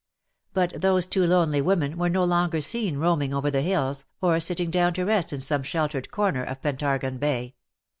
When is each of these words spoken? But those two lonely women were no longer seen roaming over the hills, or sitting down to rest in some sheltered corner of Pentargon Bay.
But 0.53 0.81
those 0.81 1.05
two 1.05 1.27
lonely 1.27 1.61
women 1.61 1.95
were 1.95 2.09
no 2.09 2.23
longer 2.23 2.59
seen 2.59 2.97
roaming 2.97 3.35
over 3.35 3.51
the 3.51 3.61
hills, 3.61 4.07
or 4.19 4.39
sitting 4.39 4.71
down 4.71 4.93
to 4.95 5.05
rest 5.05 5.31
in 5.31 5.41
some 5.41 5.61
sheltered 5.61 6.09
corner 6.09 6.43
of 6.43 6.59
Pentargon 6.63 7.19
Bay. 7.19 7.53